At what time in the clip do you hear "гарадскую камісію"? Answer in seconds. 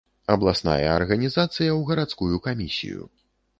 1.91-3.01